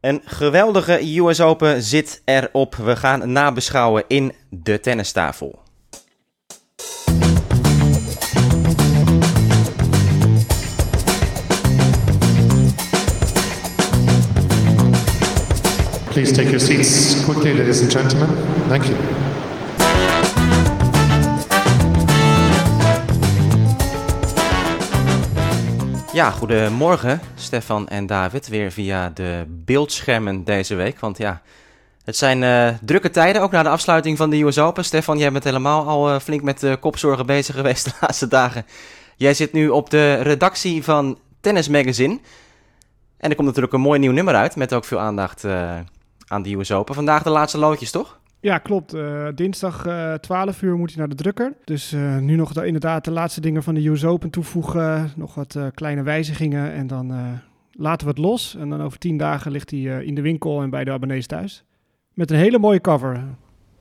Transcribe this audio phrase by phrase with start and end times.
[0.00, 2.74] Een geweldige US Open zit erop.
[2.74, 5.58] We gaan nabeschouwen in de tennistafel.
[16.10, 18.28] Please take your seats quickly, ladies and gentlemen.
[18.68, 18.96] Thank you.
[26.12, 28.48] Ja, goedemorgen Stefan en David.
[28.48, 31.00] Weer via de beeldschermen deze week.
[31.00, 31.42] Want ja,
[32.04, 34.84] het zijn uh, drukke tijden, ook na de afsluiting van de US Open.
[34.84, 38.66] Stefan, jij bent helemaal al uh, flink met uh, kopzorgen bezig geweest de laatste dagen.
[39.16, 42.18] Jij zit nu op de redactie van Tennis Magazine.
[43.16, 45.44] En er komt natuurlijk een mooi nieuw nummer uit, met ook veel aandacht
[46.26, 46.94] aan de US Open.
[46.94, 48.19] Vandaag de laatste loodjes, toch?
[48.40, 48.94] Ja, klopt.
[48.94, 51.52] Uh, dinsdag uh, 12 uur moet hij naar de drukker.
[51.64, 55.10] Dus uh, nu nog de, inderdaad de laatste dingen van de US Open toevoegen.
[55.16, 57.12] Nog wat kleine wijzigingen en dan
[57.72, 58.56] laten we het los.
[58.56, 61.64] En dan over tien dagen ligt hij in de winkel en bij de abonnees thuis.
[62.14, 63.24] Met een hele mooie cover.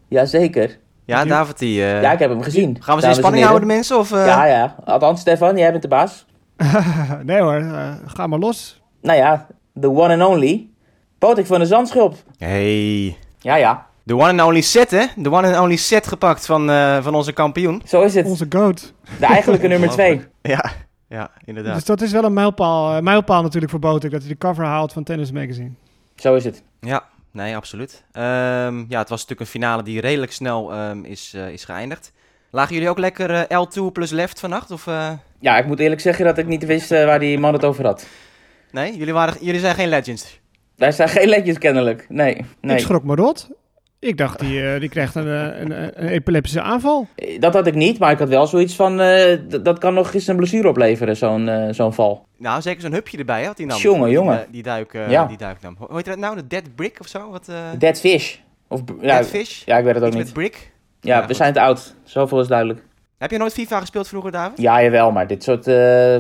[0.08, 0.78] Jazeker.
[1.06, 1.74] Ja, David, die...
[1.74, 2.78] ja, ik heb hem gezien.
[2.80, 3.98] Gaan we ze in spanning houden, de mensen?
[3.98, 4.76] Of, Ja, ja.
[4.86, 6.26] Althans, Stefan, jij bent de baas.
[7.24, 7.64] nee hoor,
[8.06, 8.82] ga maar los.
[9.02, 9.48] Nou ja,
[9.80, 10.70] the one and only.
[11.18, 12.16] Potik van de Zandschulp.
[12.38, 13.18] Hey.
[13.40, 13.89] Ja, ja.
[14.04, 15.06] De one and only set, hè?
[15.16, 17.82] De one and only set gepakt van, uh, van onze kampioen.
[17.86, 18.26] Zo is het.
[18.26, 18.94] Onze goat.
[19.20, 20.22] De eigenlijke nummer twee.
[20.42, 20.72] Ja,
[21.10, 21.76] ja, inderdaad.
[21.76, 24.66] Dus dat is wel een mijlpaal, uh, mijlpaal natuurlijk voor Botek, dat hij de cover
[24.66, 25.70] haalt van Tennis Magazine.
[26.16, 26.64] Zo is het.
[26.80, 28.04] Ja, nee, absoluut.
[28.14, 32.12] Um, ja, het was natuurlijk een finale die redelijk snel um, is, uh, is geëindigd.
[32.52, 34.72] Lagen jullie ook lekker L2 plus left vannacht?
[34.72, 34.86] Of,
[35.40, 38.08] Ja, ik moet eerlijk zeggen dat ik niet wist waar die man het over had.
[38.72, 40.40] Nee, jullie, waren, jullie zijn geen legends.
[40.76, 42.46] Wij zijn geen legends kennelijk, nee.
[42.62, 42.78] nee.
[42.78, 43.50] Ik schrok me rot.
[44.02, 47.08] Ik dacht, die, uh, die krijgt een, een, een, epileptische aanval.
[47.40, 49.02] Dat had ik niet, maar ik had wel zoiets van...
[49.02, 52.26] Uh, dat kan nog eens een blessure opleveren, zo'n uh, zo'n val.
[52.38, 53.78] Nou, zeker zo'n hupje erbij had hij nam.
[53.78, 54.38] Jongen, jongen.
[54.38, 55.26] Die, die, duik, ja.
[55.26, 55.76] die duik nam.
[55.78, 56.36] Hoe heet dat nou?
[56.36, 57.30] De dead brick of zo?
[57.30, 58.36] Wat, dead fish.
[58.68, 59.64] Of, ja, dead fish?
[59.66, 60.26] Ja, ik weet het ook Iets niet.
[60.26, 60.72] met brick?
[61.02, 61.36] Ja, ja we goed.
[61.36, 61.96] zijn te oud.
[62.04, 62.82] Zoveel is duidelijk.
[63.18, 64.62] Heb je nooit FIFA gespeeld vroeger, David?
[64.62, 65.64] Ja, jawel, maar dit soort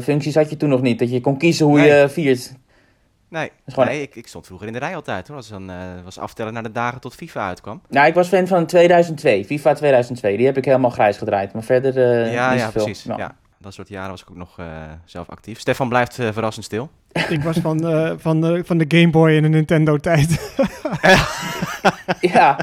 [0.03, 0.99] functies had je toen nog niet.
[0.99, 1.87] Dat je kon kiezen hoe nee.
[1.87, 2.53] je viert.
[3.29, 3.89] Nee, gewoon...
[3.89, 5.37] nee ik, ik, stond vroeger in de rij altijd hoor.
[5.37, 7.81] Dat was, dan, uh, was aftellen naar de dagen tot FIFA uitkwam.
[7.89, 10.37] Nou, ik was fan van 2002, FIFA 2002.
[10.37, 11.53] Die heb ik helemaal grijs gedraaid.
[11.53, 12.83] Maar verder uh, ja, niet ja, zoveel.
[12.83, 13.03] precies.
[13.17, 13.35] Ja.
[13.57, 14.65] dat soort jaren was ik ook nog uh,
[15.05, 15.59] zelf actief.
[15.59, 16.89] Stefan blijft verrassend stil.
[17.29, 17.79] ik was van,
[18.19, 20.55] van, de, van de Game Boy en de Nintendo tijd.
[22.33, 22.59] ja.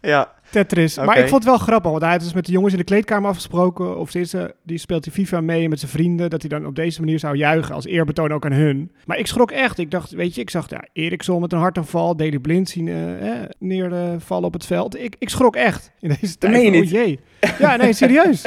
[0.00, 0.32] ja.
[0.54, 0.92] Tetris.
[0.92, 1.06] Okay.
[1.06, 2.84] Maar ik vond het wel grappig, want hij had dus met de jongens in de
[2.84, 3.98] kleedkamer afgesproken.
[3.98, 6.30] Of ze, die speelt die FIFA mee met zijn vrienden.
[6.30, 8.92] Dat hij dan op deze manier zou juichen als eerbetoon ook aan hun.
[9.04, 9.78] Maar ik schrok echt.
[9.78, 12.16] Ik dacht, weet je, ik zag ja, Eriksson met een hartaanval.
[12.16, 14.98] Daley Blind zien uh, eh, neervallen op het veld.
[14.98, 16.52] Ik, ik schrok echt in deze tijd.
[16.52, 17.20] Nee, oh jee.
[17.58, 18.42] Ja, nee, serieus.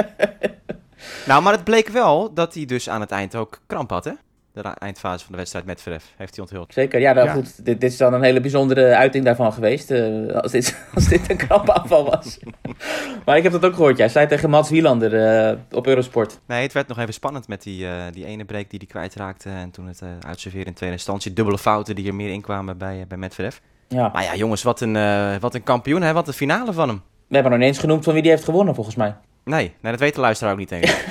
[1.28, 4.12] nou, maar het bleek wel dat hij dus aan het eind ook kramp had, hè?
[4.64, 6.74] De eindfase van de wedstrijd met Verf heeft hij onthuld.
[6.74, 7.34] Zeker, ja, ja.
[7.34, 7.66] goed.
[7.66, 9.92] Dit, dit, is dan een hele bijzondere uiting daarvan geweest.
[9.92, 12.40] Uh, als, dit, als dit een krampaanval was.
[13.26, 13.98] maar ik heb dat ook gehoord.
[13.98, 15.14] Jij zei tegen Mats Wielander
[15.50, 16.40] uh, op Eurosport.
[16.46, 19.50] Nee, het werd nog even spannend met die, uh, die ene break die hij kwijtraakte.
[19.50, 21.34] En toen het uitserveren in tweede instantie.
[21.34, 23.58] Dubbele fouten die er meer inkwamen bij, bij Medvedev.
[23.88, 24.10] Ja.
[24.14, 24.94] Maar ja, jongens, wat een,
[25.40, 26.02] wat een kampioen.
[26.02, 26.14] Hè?
[26.14, 27.02] Wat een finale van hem.
[27.28, 29.16] We hebben nog niet eens genoemd van wie die heeft gewonnen, volgens mij.
[29.44, 31.06] Nee, nee dat weet de luisteraar ook niet, denk ik.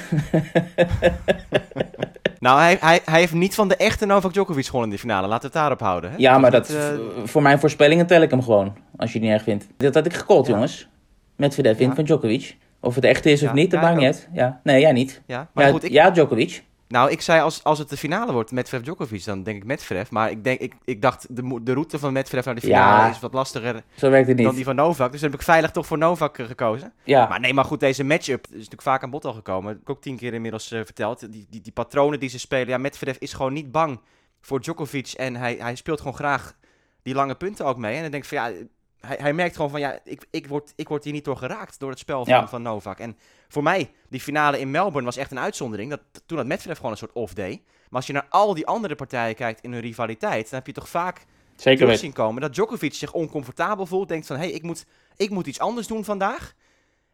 [2.47, 5.27] nou, hij, hij, hij heeft niet van de echte Novak Djokovic gewonnen in de finale.
[5.27, 6.11] Laten we het daarop houden.
[6.11, 6.17] Hè?
[6.19, 6.79] Ja, maar dat, uh...
[7.25, 8.77] voor mijn voorspellingen tel ik hem gewoon.
[8.97, 9.67] Als je het niet erg vindt.
[9.77, 10.43] Dat had ik ja.
[10.43, 10.89] jongens.
[11.37, 11.95] Met Verdef ja.
[11.95, 12.57] van Djokovic.
[12.81, 14.29] Of het echt is of ja, niet, dat maakt niet uit.
[14.33, 14.61] Ja.
[14.63, 15.23] Nee, jij niet.
[15.27, 15.91] Ja, maar goed, ik...
[15.91, 16.63] ja, Djokovic.
[16.89, 20.11] Nou, ik zei als, als het de finale wordt, Medvedev Djokovic, dan denk ik Medvedev.
[20.11, 23.11] Maar ik, denk, ik, ik dacht, de, de route van Medvedev naar de finale ja,
[23.11, 24.47] is wat lastiger zo werkt het niet.
[24.47, 25.13] dan die van Novak.
[25.13, 26.93] Dus dan heb ik veilig toch voor Novak gekozen.
[27.05, 27.29] Ja.
[27.29, 29.65] Maar nee, maar goed, deze matchup is natuurlijk vaak aan bod al gekomen.
[29.65, 31.33] Dat heb ik ook tien keer inmiddels uh, verteld.
[31.33, 32.69] Die, die, die patronen die ze spelen.
[32.69, 34.01] Ja, Medvedev is gewoon niet bang
[34.41, 35.13] voor Djokovic.
[35.13, 36.57] En hij, hij speelt gewoon graag
[37.03, 37.95] die lange punten ook mee.
[37.95, 38.67] En dan denk ik van ja,
[39.01, 41.81] hij, hij merkt gewoon van ja, ik, ik, word, ik word hier niet door geraakt
[41.81, 42.49] door het spel van, ja.
[42.49, 42.99] van Novak.
[42.99, 43.17] En
[43.49, 45.91] voor mij, die finale in Melbourne was echt een uitzondering.
[45.91, 47.63] Dat, toen had Medvedev gewoon een soort off-day.
[47.67, 50.73] Maar als je naar al die andere partijen kijkt in hun rivaliteit, dan heb je
[50.73, 51.25] toch vaak
[51.57, 54.09] Zeker zien komen dat Djokovic zich oncomfortabel voelt.
[54.09, 56.55] Denkt van, hé, hey, ik, moet, ik moet iets anders doen vandaag.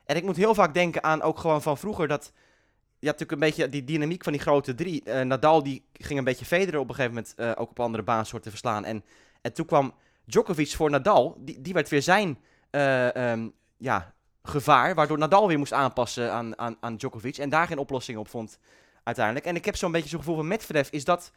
[0.04, 2.32] En ik moet heel vaak denken aan ook gewoon van vroeger dat...
[2.98, 5.02] Je hebt natuurlijk een beetje die dynamiek van die grote drie.
[5.04, 8.02] Uh, Nadal die ging een beetje Federer op een gegeven moment uh, ook op andere
[8.02, 8.84] baansoorten verslaan.
[8.84, 9.04] En,
[9.40, 9.94] en toen kwam
[10.24, 11.36] Djokovic voor Nadal.
[11.38, 12.38] Die, die werd weer zijn
[12.70, 17.36] uh, um, ja, gevaar, waardoor Nadal weer moest aanpassen aan, aan, aan Djokovic.
[17.36, 18.58] En daar geen oplossing op vond
[19.04, 19.46] uiteindelijk.
[19.46, 21.32] En ik heb zo'n beetje zo'n gevoel van Medvedev, is dat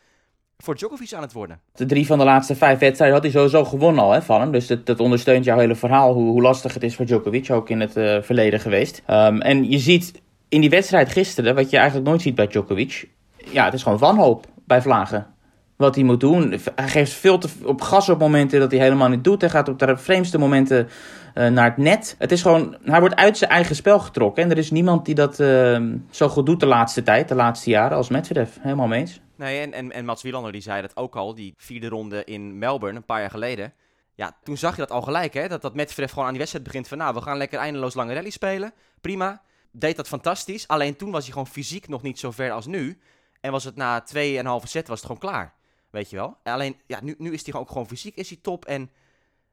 [0.57, 1.60] voor Djokovic aan het worden?
[1.74, 4.52] De drie van de laatste vijf wedstrijden had hij sowieso gewonnen al hè, van hem.
[4.52, 7.80] Dus dat, ondersteunt jouw hele verhaal, hoe, hoe lastig het is voor Djokovic, ook in
[7.80, 9.02] het uh, verleden geweest.
[9.10, 13.10] Um, en je ziet in die wedstrijd gisteren, wat je eigenlijk nooit ziet bij Djokovic,
[13.52, 15.36] ja, het is gewoon wanhoop bij Vlagen.
[15.75, 16.60] wat hij moet doen.
[16.75, 19.42] Hij geeft veel te op gas op momenten dat hij helemaal niet doet.
[19.42, 20.88] Hij gaat op de vreemdste momenten
[21.35, 22.15] naar het net.
[22.17, 24.43] Het is gewoon, hij wordt uit zijn eigen spel getrokken.
[24.43, 27.69] En er is niemand die dat uh, zo goed doet de laatste tijd, de laatste
[27.69, 28.57] jaren, als Medvedev.
[28.59, 29.19] Helemaal mee eens.
[29.35, 32.57] Nee, en, en, en Mats Wielander die zei dat ook al, die vierde ronde in
[32.57, 33.73] Melbourne, een paar jaar geleden.
[34.15, 35.47] Ja, toen zag je dat al gelijk, hè?
[35.47, 38.13] Dat, dat Medvedev gewoon aan die wedstrijd begint van, nou, we gaan lekker eindeloos lange
[38.13, 38.73] rally spelen.
[39.01, 39.41] Prima.
[39.71, 40.67] Deed dat fantastisch.
[40.67, 42.99] Alleen toen was hij gewoon fysiek nog niet zo ver als nu.
[43.41, 44.17] En was het na 2,5
[44.63, 45.53] set was het gewoon klaar.
[45.89, 46.37] Weet je wel?
[46.43, 48.65] Alleen, ja, nu, nu is hij ook gewoon fysiek is hij top.
[48.65, 48.89] En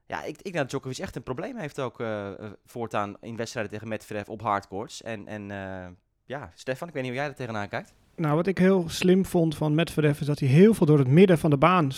[0.06, 2.28] ja, ik, ik denk dat Djokovic echt een probleem heeft ook uh,
[2.64, 5.02] voortaan in wedstrijden tegen Medvedev op hardcourts.
[5.02, 5.86] En, en uh,
[6.24, 7.94] ja, Stefan, ik weet niet hoe jij er tegenaan kijkt.
[8.16, 11.08] Nou, wat ik heel slim vond van Medvedev is dat hij heel veel door het
[11.08, 11.90] midden van de baan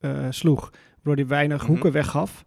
[0.00, 0.70] uh, sloeg.
[0.94, 1.74] Waardoor hij weinig mm -hmm.
[1.74, 2.44] hoeken weggaf.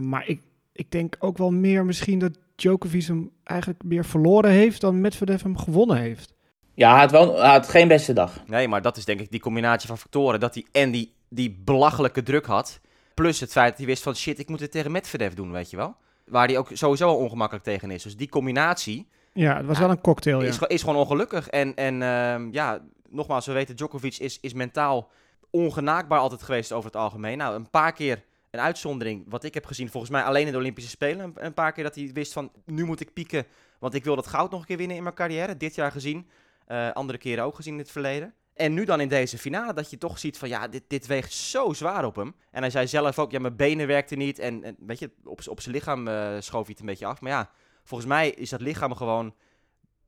[0.00, 0.42] maar ik,
[0.72, 5.42] ik denk ook wel meer misschien dat Djokovic hem eigenlijk meer verloren heeft dan Medvedev
[5.42, 6.34] hem gewonnen heeft.
[6.74, 8.42] Ja, hij had, wel, hij had geen beste dag.
[8.46, 10.40] Nee, maar dat is denk ik die combinatie van factoren.
[10.40, 12.80] Dat hij en die, die belachelijke druk had.
[13.22, 15.70] Plus het feit dat hij wist van shit, ik moet het tegen Medvedev doen, weet
[15.70, 15.96] je wel.
[16.24, 18.02] Waar hij ook sowieso al ongemakkelijk tegen is.
[18.02, 19.08] Dus die combinatie...
[19.32, 20.48] Ja, het was wel een cocktail, ja.
[20.48, 21.48] Is, is gewoon ongelukkig.
[21.48, 25.10] En, en uh, ja, nogmaals, we weten, Djokovic is, is mentaal
[25.50, 27.38] ongenaakbaar altijd geweest over het algemeen.
[27.38, 30.58] Nou, een paar keer een uitzondering, wat ik heb gezien, volgens mij alleen in de
[30.58, 31.24] Olympische Spelen.
[31.24, 33.44] Een, een paar keer dat hij wist van, nu moet ik pieken,
[33.78, 35.56] want ik wil dat goud nog een keer winnen in mijn carrière.
[35.56, 36.28] Dit jaar gezien.
[36.68, 38.34] Uh, andere keren ook gezien in het verleden.
[38.56, 41.32] En nu dan in deze finale dat je toch ziet van ja, dit, dit weegt
[41.32, 42.34] zo zwaar op hem.
[42.50, 44.38] En hij zei zelf ook, ja, mijn benen werkten niet.
[44.38, 47.20] En, en weet je, op, op zijn lichaam uh, schoof hij het een beetje af.
[47.20, 47.50] Maar ja,
[47.84, 49.34] volgens mij is dat lichaam gewoon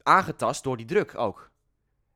[0.03, 1.51] aangetast door die druk ook.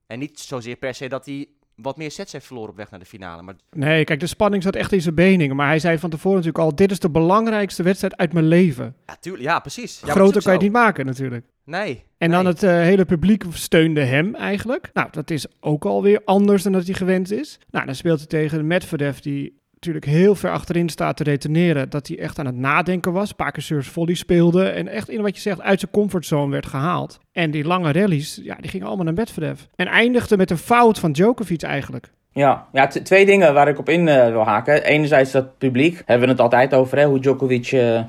[0.06, 3.00] En niet zozeer per se dat hij wat meer sets heeft verloren op weg naar
[3.00, 3.42] de finale.
[3.42, 3.54] Maar...
[3.70, 5.56] Nee, kijk, de spanning zat echt in zijn beningen.
[5.56, 8.96] Maar hij zei van tevoren natuurlijk al, dit is de belangrijkste wedstrijd uit mijn leven.
[9.06, 10.00] Ja, tuurlijk, ja precies.
[10.00, 11.46] Ja, Groter kan je het niet maken natuurlijk.
[11.64, 12.04] Nee.
[12.18, 12.42] En nee.
[12.42, 14.90] dan het uh, hele publiek steunde hem eigenlijk.
[14.92, 17.58] Nou, dat is ook alweer anders dan dat hij gewend is.
[17.70, 21.90] Nou, dan speelt hij tegen Medvedev, die natuurlijk heel ver achterin staat te reteneren.
[21.90, 23.30] Dat hij echt aan het nadenken was.
[23.30, 24.68] Een paar keer surf volley speelde.
[24.68, 27.18] En echt in wat je zegt, uit zijn comfortzone werd gehaald.
[27.32, 29.60] En die lange rallies, ja, die gingen allemaal naar Medvedev.
[29.74, 32.10] En eindigde met een fout van Djokovic eigenlijk.
[32.32, 34.84] Ja, ja twee dingen waar ik op in uh, wil haken.
[34.84, 37.72] Enerzijds dat publiek, hebben we het altijd over, hè, hoe Djokovic...
[37.72, 38.00] Uh,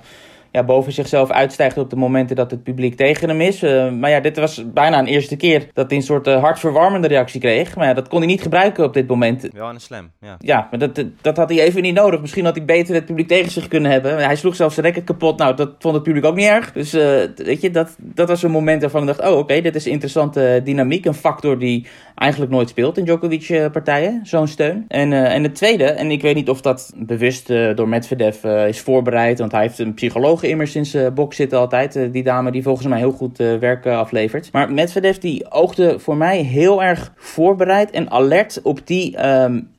[0.53, 3.63] ja, boven zichzelf uitstijgt op de momenten dat het publiek tegen hem is.
[3.63, 7.07] Uh, maar ja, dit was bijna een eerste keer dat hij een soort uh, hartverwarmende
[7.07, 7.75] reactie kreeg.
[7.75, 9.47] Maar ja, dat kon hij niet gebruiken op dit moment.
[9.53, 10.35] Wel een slam, ja.
[10.39, 12.21] Ja, maar dat, dat had hij even niet nodig.
[12.21, 14.17] Misschien had hij beter het publiek tegen zich kunnen hebben.
[14.17, 15.37] Hij sloeg zelfs zijn record kapot.
[15.37, 16.71] Nou, dat vond het publiek ook niet erg.
[16.71, 17.01] Dus uh,
[17.35, 19.21] weet je, dat, dat was een moment waarvan ik dacht...
[19.21, 21.05] oh, oké, okay, dit is interessante dynamiek.
[21.05, 24.19] Een factor die eigenlijk nooit speelt in Djokovic-partijen.
[24.23, 24.85] Zo'n steun.
[24.87, 29.39] En, en het tweede, en ik weet niet of dat bewust door Medvedev is voorbereid...
[29.39, 31.95] want hij heeft een psycholoog immers in zijn box zitten altijd.
[31.95, 34.51] Uh, die dame die volgens mij heel goed uh, werk aflevert.
[34.51, 39.71] Maar Medvedev die oogde voor mij heel erg voorbereid en alert op die um,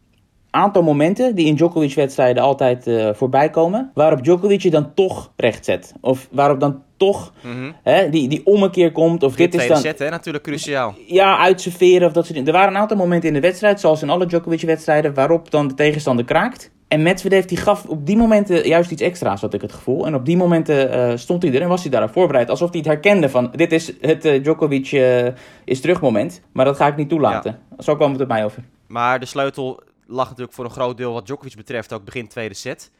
[0.51, 3.91] aantal momenten die in Djokovic-wedstrijden altijd voorbij komen.
[3.95, 5.93] Waarop Djokovic je dan toch recht zet.
[6.01, 7.75] Of waarop dan toch mm -hmm.
[7.83, 9.23] hè, die, die ommekeer komt.
[9.23, 9.77] Of dit, dit is dan.
[9.77, 10.95] Set, hè, natuurlijk cruciaal.
[11.07, 12.53] Ja, uitserveren of dat soort dingen.
[12.53, 15.75] Er waren een aantal momenten in de wedstrijd, zoals in alle Djokovic-wedstrijden, waarop dan de
[15.75, 16.71] tegenstander kraakt.
[16.95, 20.07] En Medvedev die gaf op die momenten juist iets extra's, had ik het gevoel.
[20.07, 22.51] En op die momenten uh, stond hij er en was hij daarop voorbereid.
[22.51, 25.27] Alsof hij het herkende van, dit is het uh, Djokovic uh,
[25.65, 26.41] is terug moment.
[26.53, 27.61] Maar dat ga ik niet toelaten.
[27.71, 27.83] Ja.
[27.83, 28.63] Zo kwam het op mij over.
[28.87, 32.55] Maar de sleutel lag natuurlijk voor een groot deel wat Djokovic betreft ook begin tweede
[32.55, 32.91] set.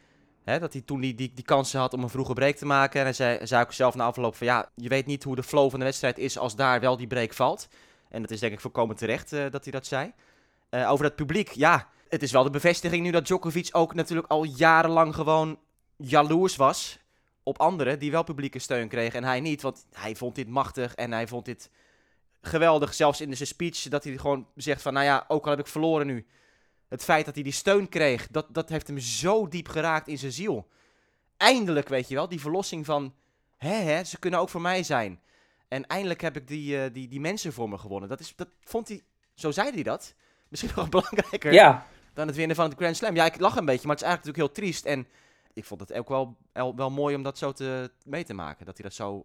[0.43, 2.99] Dat hij toen die, die, die kansen had om een vroege break te maken.
[2.99, 5.43] En hij zei, zei ook zelf na afloop van ja, je weet niet hoe de
[5.43, 7.67] flow van de wedstrijd is als daar wel die break valt.
[8.09, 10.11] En dat is denk ik volkomen terecht dat hij dat zei.
[10.69, 14.43] over dat publiek, ja het is wel de bevestiging nu dat Djokovic ook natuurlijk al
[14.43, 15.59] jarenlang gewoon
[15.97, 16.99] jaloers was
[17.45, 19.61] op anderen die wel publieke steun kregen en hij niet.
[19.61, 21.69] Want hij vond dit machtig en hij vond dit
[22.41, 22.93] geweldig.
[22.93, 25.67] Zelfs in zijn speech dat hij gewoon zegt van, nou ja, ook al heb ik
[25.67, 26.25] verloren nu.
[26.87, 30.17] Het feit dat hij die steun kreeg, dat, dat heeft hem zo diep geraakt in
[30.17, 30.67] zijn ziel.
[31.37, 33.13] Eindelijk, weet je wel, die verlossing van,
[33.57, 35.21] hè, hè, ze kunnen ook voor mij zijn.
[35.67, 38.09] En eindelijk heb ik die, uh, die, die mensen voor me gewonnen.
[38.09, 40.15] Dat, is, dat vond hij, zo zei hij dat,
[40.47, 41.53] misschien nog belangrijker.
[41.53, 43.15] Ja, dan het winnen van het Grand Slam.
[43.15, 44.85] Ja, ik lach een beetje, maar het is eigenlijk natuurlijk heel triest.
[44.85, 45.07] En
[45.53, 48.65] ik vond het ook wel, wel, wel mooi om dat zo te, mee te maken.
[48.65, 49.23] Dat hij dat zo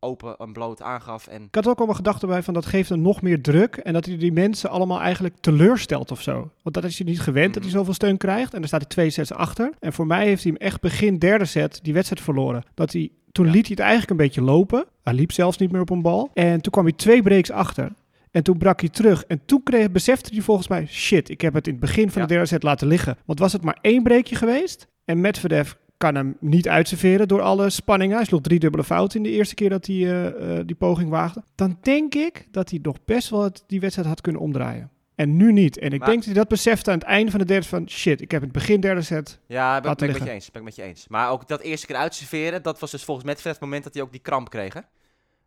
[0.00, 1.26] open en bloot aangaf.
[1.26, 1.42] En...
[1.42, 3.76] Ik had ook al een gedachte bij van dat geeft hem nog meer druk.
[3.76, 6.50] En dat hij die mensen allemaal eigenlijk teleurstelt of zo.
[6.62, 7.52] Want dat is hij niet gewend mm.
[7.52, 8.52] dat hij zoveel steun krijgt.
[8.52, 9.72] En dan staat hij twee sets achter.
[9.80, 12.62] En voor mij heeft hij hem echt begin derde set die wedstrijd verloren.
[12.74, 13.52] Dat hij, toen ja.
[13.52, 14.86] liet hij het eigenlijk een beetje lopen.
[15.02, 16.30] Hij liep zelfs niet meer op een bal.
[16.34, 17.92] En toen kwam hij twee breaks achter.
[18.32, 19.24] En toen brak hij terug.
[19.24, 20.86] En toen kreeg, besefte hij volgens mij...
[20.86, 22.26] shit, ik heb het in het begin van ja.
[22.28, 23.16] de derde set laten liggen.
[23.24, 24.86] Want was het maar één breekje geweest...
[25.04, 28.16] en Medvedev kan hem niet uitserveren door alle spanningen.
[28.16, 31.10] Hij sloeg drie dubbele fouten in de eerste keer dat hij uh, uh, die poging
[31.10, 31.42] waagde.
[31.54, 34.90] Dan denk ik dat hij nog best wel het, die wedstrijd had kunnen omdraaien.
[35.14, 35.78] en nu niet.
[35.78, 37.88] En ik Maar- denk dat hij dat besefte aan het einde van de derde van
[37.90, 39.38] shit, ik heb het begin derde set.
[39.46, 40.50] Ja, ben, ben ik met je eens.
[40.50, 41.08] Ben ik met je eens.
[41.08, 44.02] Maar ook dat eerste keer uitserveren, dat was dus volgens Medvedev het moment dat hij
[44.02, 44.74] ook die kramp kreeg.
[44.74, 44.80] hè?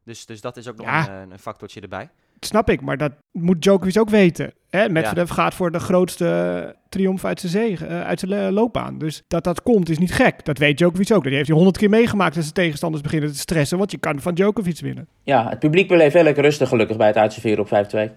[0.05, 0.99] Dus, dus dat is ook nog Ja.
[1.09, 2.09] een, eh, een factortje erbij.
[2.39, 4.53] Dat snap ik, maar dat moet Djokovic ook weten.
[4.69, 4.89] Hè?
[4.89, 8.97] Medvedev gaat voor de grootste triomf uit zijn, zege, eh, uit zijn eh, loopbaan.
[8.97, 10.45] Dus dat dat komt is niet gek.
[10.45, 11.23] Dat weet Djokovic ook.
[11.23, 13.77] Dat heeft hij honderd keer meegemaakt dat zijn tegenstanders beginnen te stressen.
[13.77, 15.07] Want je kan van Djokovic winnen.
[15.23, 18.11] Ja, het publiek bleef heel lekker rustig gelukkig bij het uitserveren op 5-2.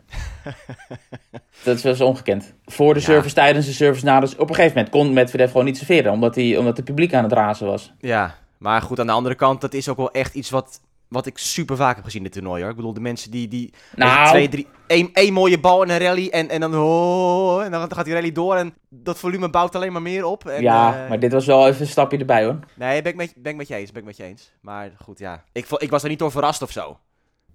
[1.64, 2.54] dat was ongekend.
[2.64, 3.06] Voor de Ja.
[3.06, 4.26] service, tijdens de service, na de...
[4.38, 7.22] Op een gegeven moment kon Medvedev gewoon niet serveren, omdat, hij, omdat het publiek aan
[7.24, 7.92] het razen was.
[7.98, 11.26] Ja, maar goed, aan de andere kant, dat is ook wel echt iets wat, wat
[11.26, 12.60] ik super vaak heb gezien in dit toernooi.
[12.60, 12.70] Hoor.
[12.70, 15.98] Ik bedoel, de mensen die, die Nou, twee, drie, één, één mooie bal in een
[15.98, 19.74] rally en, en dan, oh, en dan gaat die rally door en dat volume bouwt
[19.74, 20.46] alleen maar meer op.
[20.46, 22.58] En, ja, eh, maar dit was wel even een stapje erbij hoor.
[22.74, 24.52] Nee, ben ik, met, ben ik met je eens, ben ik met je eens.
[24.60, 25.44] Maar goed, ja.
[25.52, 26.98] Ik, ik was er niet door verrast of zo.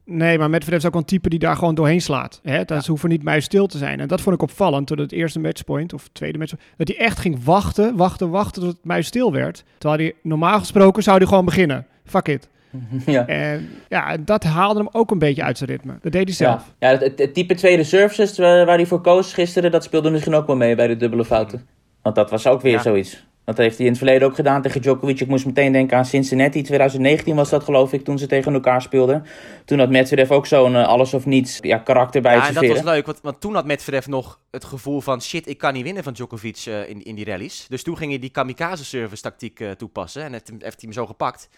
[0.06, 2.40] Nee, maar Medvedev is ook een type die daar gewoon doorheen slaat.
[2.44, 2.66] Hè?
[2.66, 4.00] Dat ze hoeven niet muis stil te zijn.
[4.00, 7.20] En dat vond ik opvallend toen het eerste matchpoint, of tweede matchpoint, dat hij echt
[7.20, 9.64] ging wachten, wachten, wachten tot het muis stil werd.
[9.78, 11.88] Terwijl hij normaal gesproken zou hij gewoon beginnen.
[12.06, 12.50] Fuck it.
[13.06, 13.28] ja.
[13.28, 15.98] En ja, dat haalde hem ook een beetje uit zijn ritme.
[16.02, 16.74] Dat deed hij zelf.
[16.80, 20.10] Ja, ja het, het- het type tweede services waar hij voor koos gisteren, dat speelde
[20.10, 21.68] misschien ook wel mee bij de dubbele fouten.
[22.02, 22.82] Want dat was ook weer Ja.
[22.82, 23.26] zoiets.
[23.46, 25.20] Dat heeft hij in het verleden ook gedaan tegen Djokovic.
[25.20, 26.62] Ik moest meteen denken aan Cincinnati.
[26.62, 29.26] 2019 was dat geloof ik, toen ze tegen elkaar speelden.
[29.66, 32.54] Toen had Medvedev ook zo'n eh, alles of niets ja, karakter bij Ja, het en
[32.54, 35.22] dat was leuk, want, want toen had Medvedev nog het gevoel van...
[35.22, 37.66] shit, ik kan niet winnen van Djokovic eh, in, in die rallies.
[37.70, 41.50] Dus toen ging hij die kamikaze-service tactiek eh, toepassen en heeft hij hem zo gepakt.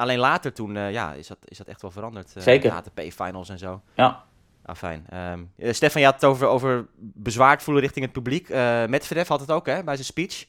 [0.00, 2.32] Alleen later toen, eh, ja, is dat, is dat echt wel veranderd.
[2.36, 2.70] eh, Zeker.
[2.70, 3.82] De ATP-finals en zo.
[3.94, 4.24] Ja.
[4.64, 5.04] Ah, fijn.
[5.08, 8.48] Ehm, eh, Stefan, je had het over, over bezwaard voelen richting het publiek.
[8.48, 10.46] Eh Medvedev had het ook, hè, bij zijn speech.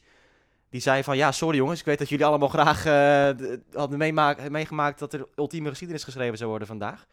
[0.70, 3.98] Die zei van, ja, sorry jongens, ik weet dat jullie allemaal graag eh, d- hadden
[4.50, 7.06] meegemaakt dat er ultieme geschiedenis geschreven zou worden vandaag.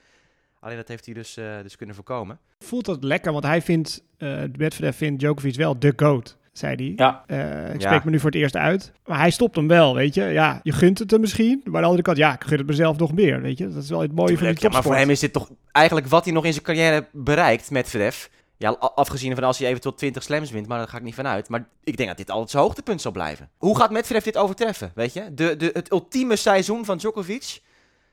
[0.59, 2.39] Alleen dat heeft hij dus, eh, dus kunnen voorkomen.
[2.59, 6.93] Voelt dat lekker, want hij vindt, eh Medvedev vindt Djokovic wel de GOAT, zei hij.
[6.95, 7.23] Ja.
[7.27, 7.87] Eh, ik Ja.
[7.87, 8.91] spreek me nu voor het eerst uit.
[9.05, 10.23] Maar hij stopt hem wel, weet je.
[10.23, 11.61] Ja, je gunt het hem misschien.
[11.63, 13.67] Maar aan de andere kant, ja, ik gun het mezelf nog meer, weet je.
[13.69, 16.07] Dat is wel het mooie van die ja, maar voor hem is dit toch eigenlijk
[16.07, 18.25] wat hij nog in zijn carrière bereikt, Medvedev.
[18.57, 21.03] Ja, a- afgezien van als hij even tot 20 slams wint, maar daar ga ik
[21.03, 21.49] niet van uit.
[21.49, 23.49] Maar ik denk dat dit altijd zijn hoogtepunt zal blijven.
[23.57, 25.33] Hoe gaat Medvedev dit overtreffen, weet je?
[25.33, 27.61] De, de, het ultieme seizoen van Djokovic.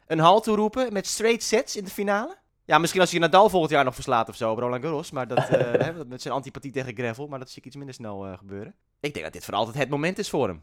[0.06, 2.36] Een hal toeroepen met straight sets in de finale.
[2.66, 5.10] Ja, misschien als hij Nadal volgend jaar nog verslaat of zo, Roland Garros.
[5.10, 5.48] Maar dat,
[5.84, 7.26] hè, met zijn antipathie tegen Gravel.
[7.26, 8.74] Maar dat zie ik iets minder snel eh, gebeuren.
[9.00, 10.62] Ik denk dat dit voor altijd het moment is voor hem.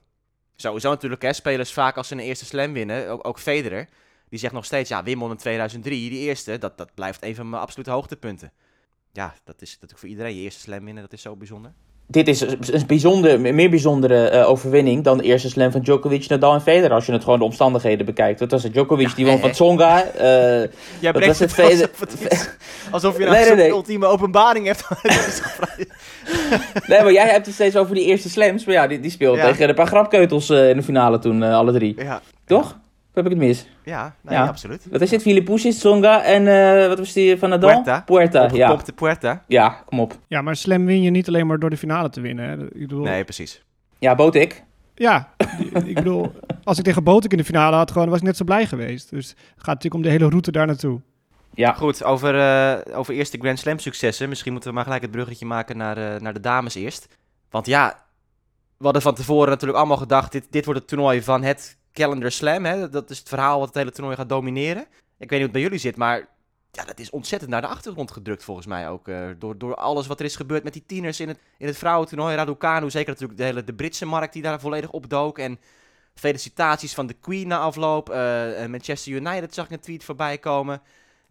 [0.55, 3.89] Sowieso natuurlijk, hè, spelers vaak als ze een eerste slam winnen, ook, Federer.
[4.29, 7.49] Die zegt nog steeds, ja, Wimbledon in 2003, die eerste, dat, dat blijft een van
[7.49, 8.51] mijn absolute hoogtepunten.
[9.11, 10.35] Ja, dat is natuurlijk voor iedereen.
[10.35, 11.73] Je eerste slam winnen, dat is zo bijzonder.
[12.07, 16.53] Dit is een bijzonder, meer bijzondere eh, overwinning dan de eerste slam van Djokovic, Nadal
[16.53, 16.91] en Federer.
[16.91, 18.39] Als je het gewoon de omstandigheden bekijkt.
[18.39, 19.51] Dat was het Djokovic, die won van.
[19.51, 20.03] Tsonga.
[20.05, 20.67] eh, Jij
[21.01, 22.55] Dat brengt was het het Federer-
[22.91, 23.69] alsof, je nou Nee, nee, zo'n nee.
[23.69, 24.83] ultieme openbaring hebt.
[26.87, 28.65] Nee, maar jij hebt het steeds over die eerste slams.
[28.65, 29.45] Maar ja, die, die speelde Ja.
[29.47, 31.95] tegen een paar grapkeutels eh, in de finale toen, alle drie.
[32.03, 32.77] ja, Toch?
[33.13, 33.67] Heb ik het mis?
[33.83, 34.47] ja, nee, Ja.
[34.47, 34.87] absoluut.
[34.91, 35.21] Wat is dit?
[35.21, 37.69] Filipousis, Tsonga en eh, wat was die van Nadal?
[37.73, 38.01] Puerta.
[38.05, 38.81] Puerta, ja.
[38.95, 39.43] Puerta.
[39.47, 40.17] Ja, kom op.
[40.27, 42.49] Ja, maar slam win je niet alleen maar door de finale te winnen.
[42.49, 42.63] Hè.
[42.65, 43.63] Ik bedoel, Nee, precies.
[43.99, 44.63] Ja, Botik.
[44.95, 45.29] Ja,
[45.85, 46.31] ik bedoel,
[46.63, 49.09] als ik tegen Botek in de finale had, gewoon, was ik net zo blij geweest.
[49.09, 51.01] Dus het gaat natuurlijk om de hele route daar naartoe.
[51.53, 51.73] Ja.
[51.73, 54.29] Goed, over, eh, over eerste Grand Slam successen.
[54.29, 57.07] Misschien moeten we maar gelijk het bruggetje maken naar, eh, naar de dames eerst.
[57.49, 57.99] Want ja,
[58.77, 60.31] we hadden van tevoren natuurlijk allemaal gedacht...
[60.31, 62.65] dit, dit wordt het toernooi van het Calendar Slam.
[62.65, 62.89] Hè?
[62.89, 64.81] Dat is het verhaal wat het hele toernooi gaat domineren.
[65.17, 66.31] Ik weet niet hoe het bij jullie zit, maar...
[66.71, 69.07] Ja, dat is ontzettend naar de achtergrond gedrukt volgens mij ook.
[69.07, 71.77] eh, door, door alles wat er is gebeurd met die tieners in het, in het
[71.77, 72.35] vrouwentoernooi.
[72.35, 75.37] Raducanu, zeker natuurlijk de hele de Britse markt die daar volledig opdook.
[75.39, 75.59] En
[76.15, 78.09] felicitaties van de Queen na afloop.
[78.09, 80.81] eh, eh, Manchester United zag ik een tweet voorbij komen.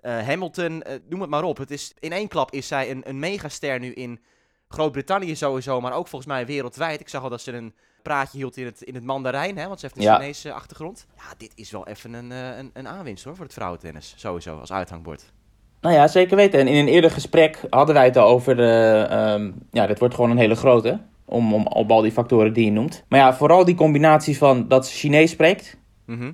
[0.03, 1.57] Hamilton, noem het maar op.
[1.59, 4.21] Het is, in één klap is zij een, een megaster nu in
[4.69, 7.01] Groot-Brittannië sowieso, maar ook volgens mij wereldwijd.
[7.01, 9.81] Ik zag al dat ze een praatje hield in het, in het Mandarijn, hè, want
[9.81, 10.19] ze heeft een Ja.
[10.19, 11.07] Chinese achtergrond.
[11.17, 14.15] Ja, dit is wel even een, eh, een, een aanwinst hoor, voor het vrouwentennis.
[14.17, 15.33] Sowieso, als uithangbord.
[15.81, 16.61] Nou ja, zeker weten.
[16.61, 18.61] En in een eerder gesprek hadden wij het al over...
[18.61, 21.01] ehm, ja, dit wordt gewoon een hele grote.
[21.25, 23.05] Om, om, op al die factoren die je noemt.
[23.09, 25.77] Maar ja, vooral die combinatie van dat ze Chinees spreekt...
[26.07, 26.33] Mhm.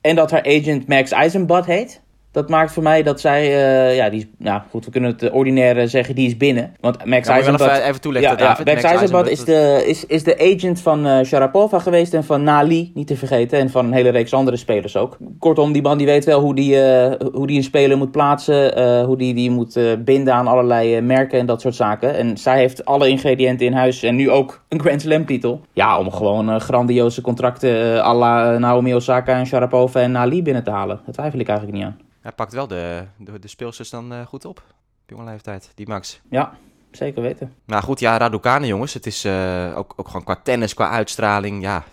[0.00, 2.02] En dat haar agent Max Eisenbad heet.
[2.32, 5.22] Dat maakt voor mij dat zij, eh, ja, die is, nou goed, we kunnen het
[5.22, 6.74] eh, ordinair zeggen, die is binnen.
[6.80, 8.58] Want Max Ja, Eisenbad, even, even toelichten, ja.
[8.64, 12.90] Max Eisenbad is de, is, is de agent van eh, Sharapova geweest en van Nali,
[12.94, 15.16] niet te vergeten, en van een hele reeks andere spelers ook.
[15.38, 18.76] Kortom, die man die weet wel hoe die, eh, hoe die een speler moet plaatsen,
[18.76, 22.14] eh, hoe die die moet eh, binden aan allerlei eh, merken en dat soort zaken.
[22.14, 25.60] En zij heeft alle ingrediënten in huis en nu ook een Grand Slam titel.
[25.72, 30.42] Ja, om gewoon eh, grandioze contracten eh à la Naomi Osaka en Sharapova en Nali
[30.42, 31.00] binnen te halen.
[31.04, 31.96] Daar twijfel ik eigenlijk niet aan.
[32.22, 34.58] Hij pakt wel de, de, de speelsters dan eh, goed op.
[35.02, 36.20] Op jonge leeftijd, die Max.
[36.30, 36.52] Ja,
[36.90, 37.52] zeker weten.
[37.64, 38.94] Nou goed, ja, Raducanu jongens.
[38.94, 41.84] Het is eh, ook, ook gewoon qua tennis, qua uitstraling, ja,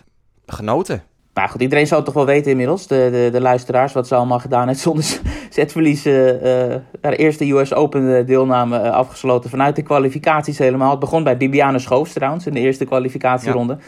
[0.46, 1.02] genoten.
[1.34, 4.14] Maar goed, iedereen zou het toch wel weten inmiddels, de, de, de luisteraars, wat ze
[4.14, 5.20] allemaal gedaan heeft zonder
[5.50, 6.04] zetverlies.
[7.00, 10.90] haar eerste US Open deelname afgesloten vanuit de kwalificaties helemaal.
[10.90, 13.78] Het begon bij Bibiane Schoofs trouwens in de eerste kwalificatieronde.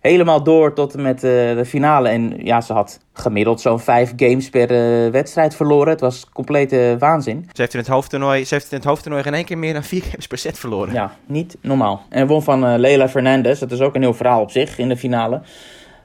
[0.00, 2.08] Helemaal door tot en met eh, de finale.
[2.08, 5.88] En ja, ze had gemiddeld zo'n vijf games per eh, wedstrijd verloren.
[5.88, 7.48] Het was complete waanzin.
[7.52, 9.82] Ze heeft in het hoofdtoernooi, ze heeft in het hoofdtoernooi geen één keer meer dan
[9.82, 10.94] vier games per set verloren.
[10.94, 12.02] Ja, niet normaal.
[12.08, 13.58] En won van eh, Leila Fernandez.
[13.60, 15.42] Dat is ook een heel verhaal op zich in de finale.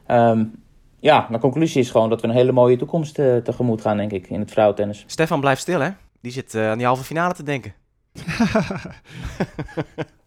[0.06, 0.44] Ehm,
[1.00, 4.12] ja, mijn conclusie is gewoon dat we een hele mooie toekomst eh, tegemoet gaan, denk
[4.12, 5.04] ik, in het vrouwentennis.
[5.08, 5.90] Stefan blijft stil, hè?
[6.22, 7.74] Die zit eh, aan die halve finale te denken.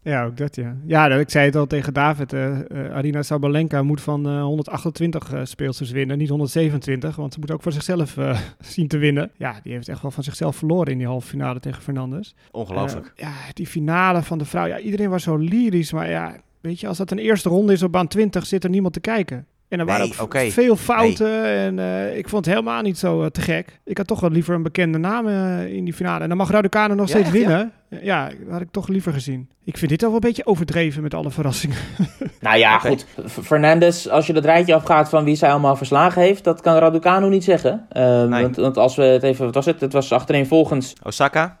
[0.01, 0.75] Ja, ook dat ja.
[0.85, 2.33] Ja, dat- ik zei het al tegen David.
[2.33, 7.15] eh eh, Arina Sabalenka moet van eh, 128 eh, speelsters winnen, niet 127.
[7.15, 8.17] Want ze moet ook voor zichzelf
[8.59, 9.31] zien te winnen.
[9.37, 12.35] Ja, die heeft echt wel van zichzelf verloren in die halve finale tegen Fernandes.
[12.51, 13.11] Ongelooflijk.
[13.15, 14.65] Ja, die finale van de vrouw.
[14.65, 15.91] Ja, iedereen was zo lyrisch.
[15.91, 18.69] Maar ja, weet je, als dat een eerste ronde is op baan 20, zit er
[18.69, 19.45] niemand te kijken.
[19.69, 21.43] En er waren Nee, ook veel fouten.
[21.45, 23.79] En eh, ik vond het helemaal niet zo eh, te gek.
[23.85, 26.21] Ik had toch wel liever een bekende naam eh, in die finale.
[26.23, 27.71] En dan mag Raducanu nog Ja, steeds echt, winnen.
[28.01, 29.49] Ja, dat had ik toch liever gezien.
[29.63, 31.77] Ik vind dit al wel een beetje overdreven met alle verrassingen.
[32.41, 33.05] Nou ja, goed.
[33.27, 36.77] F- Fernandez, als je dat rijtje afgaat van wie zij allemaal verslagen heeft, dat kan
[36.77, 37.85] Raducanu niet zeggen.
[37.93, 38.27] Nee.
[38.27, 39.81] want, want als we het even, wat was het?
[39.81, 41.59] Het was achterin volgens Osaka,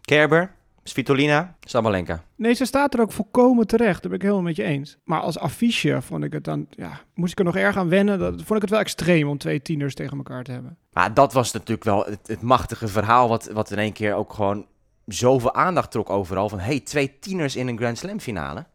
[0.00, 0.50] Kerber,
[0.82, 2.24] Svitolina, Sabalenka.
[2.36, 4.02] Nee, ze staat er ook volkomen terecht.
[4.02, 4.98] Dat ben ik helemaal met je eens.
[5.04, 6.66] Maar als affiche vond ik het dan...
[6.70, 8.18] Ja, moest ik er nog erg aan wennen.
[8.18, 10.76] Dat vond ik het wel extreem om twee tieners tegen elkaar te hebben.
[10.92, 14.32] Maar dat was natuurlijk wel het, het machtige verhaal wat, wat in één keer ook
[14.32, 14.66] gewoon
[15.06, 16.48] zoveel aandacht trok overal.
[16.48, 18.66] Van, hey, twee tieners in een Grand Slam finale.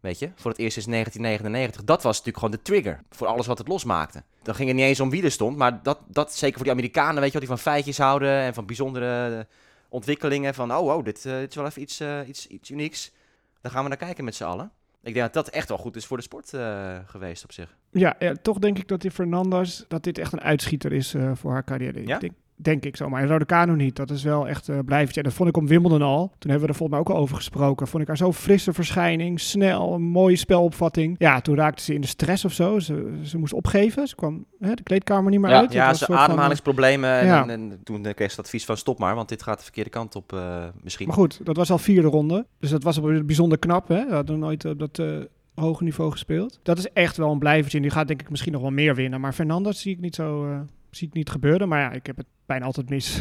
[0.00, 1.84] Weet je, voor het eerst sinds 1999.
[1.84, 4.22] Dat was natuurlijk gewoon de trigger voor alles wat het losmaakte.
[4.42, 6.72] Dan ging het niet eens om wie er stond, maar dat, dat zeker voor die
[6.72, 9.46] Amerikanen, weet je wel, die van feitjes houden en van bijzondere
[9.88, 10.54] ontwikkelingen.
[10.54, 13.12] Van, oh, oh dit, eh, dit is wel even iets, eh, iets, iets unieks.
[13.60, 14.70] Dan gaan we naar kijken met z'n allen.
[15.02, 17.76] Ik denk dat dat echt wel goed is voor de sport eh, geweest op zich.
[17.90, 19.84] Ja, ja, toch denk ik dat die Fernandes...
[19.88, 22.06] dat dit echt een uitschieter is voor haar carrière.
[22.06, 22.14] Ja?
[22.14, 23.08] Ik denk, denk ik zo.
[23.08, 23.96] Maar in Raducanu niet.
[23.96, 25.16] Dat is wel echt uh, blijvend.
[25.16, 26.32] En dat vond ik om Wimbledon al.
[26.38, 27.86] Toen hebben we er volgens mij ook al over gesproken.
[27.86, 29.40] Vond ik haar zo frisse verschijning.
[29.40, 31.14] Snel, een mooie spelopvatting.
[31.18, 32.78] Ja, toen raakte ze in de stress of zo.
[32.78, 34.06] Ze, ze moest opgeven.
[34.08, 35.72] Ze kwam hè, de kleedkamer niet meer Ja, uit.
[35.72, 37.10] Ja, ze een van- ademhalingsproblemen.
[37.18, 37.42] En, Ja.
[37.42, 39.64] en, en toen eh, kreeg ze het advies van stop maar, want dit gaat de
[39.64, 41.06] verkeerde kant op eh, misschien.
[41.06, 42.46] Maar goed, dat was al vierde ronde.
[42.60, 43.88] Dus dat was bijzonder knap.
[43.88, 44.06] Hè?
[44.06, 45.06] We hadden nooit op dat eh,
[45.54, 46.60] hoge niveau gespeeld.
[46.62, 47.76] Dat is echt wel een blijvertje.
[47.76, 49.20] En die gaat denk ik misschien nog wel meer winnen.
[49.20, 50.58] Maar Fernandes zie ik niet zo eh,
[50.90, 51.68] zie ik niet gebeuren.
[51.68, 53.20] Maar ja, ik heb het bijna altijd mis.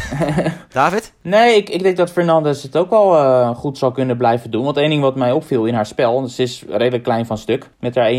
[0.68, 1.14] David?
[1.22, 4.64] Nee, ik, ik denk dat Fernandez het ook wel eh, goed zal kunnen blijven doen.
[4.64, 7.38] Want één ding wat mij opviel in haar spel, dus ze is redelijk klein van
[7.38, 8.12] stuk met haar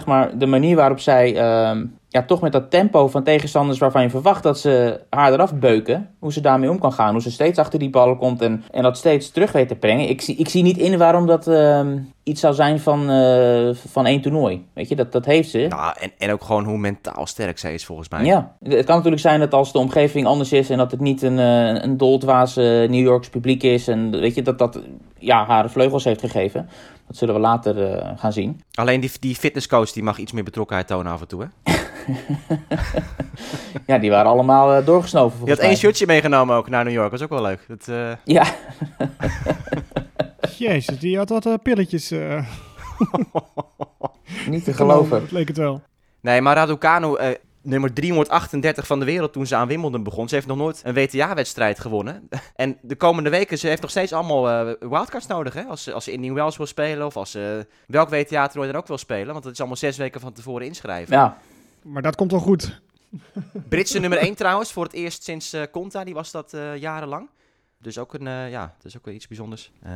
[0.00, 0.04] 1,68.
[0.06, 4.10] maar de manier waarop zij ehm, ja, toch met dat tempo van tegenstanders waarvan je
[4.10, 7.12] verwacht dat ze haar eraf beuken, hoe ze daarmee om kan gaan.
[7.12, 10.08] Hoe ze steeds achter die ballen komt en, en dat steeds terug weet te brengen.
[10.08, 14.06] Ik zie, ik zie niet in waarom dat ehm, iets zou zijn van, eh, van
[14.06, 14.66] één toernooi.
[14.72, 15.66] Weet je, dat, dat heeft ze.
[15.68, 18.24] Nou, en, en ook gewoon hoe mentaal sterk zij is volgens mij.
[18.24, 21.22] Ja, het kan natuurlijk zijn dat als de omgeving anders is en dat het niet
[21.22, 24.80] een, eh, een doldwaas eh, New Yorks publiek is en weet je, dat dat
[25.18, 26.68] ja, haar vleugels heeft gegeven.
[27.06, 28.60] Dat zullen we later eh, gaan zien.
[28.74, 31.72] Alleen die, die fitnesscoach die mag iets meer betrokkenheid tonen af en toe, hè?
[33.86, 37.10] Ja, die waren allemaal eh, doorgesnoven Je had één shirtje meegenomen ook naar New York,
[37.10, 37.64] dat is ook wel leuk.
[37.68, 38.44] Dat, eh, Ja,
[40.58, 42.10] Jezus, die had wat eh, pilletjes.
[42.10, 42.46] eh,
[44.48, 45.20] niet te geloven.
[45.20, 45.82] Dat leek het wel.
[46.20, 47.28] Nee, maar Raducanu, eh,
[47.62, 50.28] nummer 338 van de wereld toen ze aan Wimbledon begon.
[50.28, 52.28] Ze heeft nog nooit een WTA-wedstrijd gewonnen.
[52.54, 55.62] en de komende weken, ze heeft nog steeds allemaal eh, wildcards nodig, hè?
[55.62, 58.80] Als, ze- als ze in New Wales wil spelen of als ze welk WTA-toernooi dan
[58.80, 59.32] ook wil spelen.
[59.32, 61.16] Want dat is allemaal zes weken van tevoren inschrijven.
[61.16, 61.36] Ja,
[61.92, 62.80] Maar dat komt wel goed.
[63.68, 67.28] Britse nummer 1 trouwens, voor het eerst sinds eh Conta, die was dat eh, jarenlang.
[67.78, 69.72] Dus ook een, eh, ja, is ook wel iets bijzonders.
[69.82, 69.92] Eh,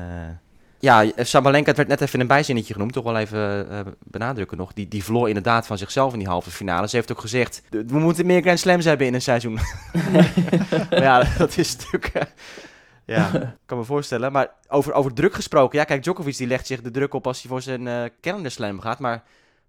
[0.78, 4.56] ja, Sabalenka, het werd net even in een bijzinnetje genoemd, toch wel even eh, benadrukken
[4.56, 4.72] nog.
[4.72, 6.88] Die, die verloor inderdaad van zichzelf in die halve finale.
[6.88, 9.54] Ze heeft ook gezegd, "De- we moeten meer Grand Slams hebben in een seizoen.
[10.12, 10.34] maar
[11.02, 12.06] ja, dat is natuurlijk...
[12.06, 12.22] eh,
[13.04, 14.32] ja, ik kan me voorstellen.
[14.32, 17.40] Maar over, over druk gesproken, ja, kijk, Djokovic die legt zich de druk op als
[17.42, 19.22] hij voor zijn eh calendar slam gaat, maar...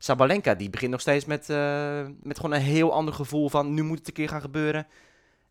[0.03, 3.73] Sabalenka, die begint nog steeds met, eh, met gewoon een heel ander gevoel van...
[3.73, 4.87] nu moet het een keer gaan gebeuren